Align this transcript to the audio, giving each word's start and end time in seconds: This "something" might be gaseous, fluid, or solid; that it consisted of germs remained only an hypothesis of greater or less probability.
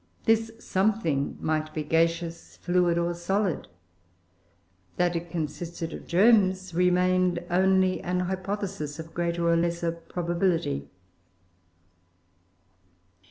This 0.25 0.49
"something" 0.57 1.37
might 1.39 1.75
be 1.75 1.83
gaseous, 1.83 2.57
fluid, 2.57 2.97
or 2.97 3.13
solid; 3.13 3.67
that 4.97 5.15
it 5.15 5.29
consisted 5.29 5.93
of 5.93 6.07
germs 6.07 6.73
remained 6.73 7.43
only 7.51 8.01
an 8.01 8.21
hypothesis 8.21 8.97
of 8.97 9.13
greater 9.13 9.47
or 9.47 9.55
less 9.55 9.83
probability. 10.09 10.89